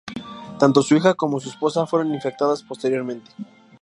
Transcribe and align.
Tanto 0.57 0.81
su 0.81 0.95
hija 0.95 1.13
como 1.13 1.39
su 1.39 1.49
esposa 1.49 1.85
fueron 1.85 2.11
infectadas 2.15 2.63
posteriormente. 2.63 3.29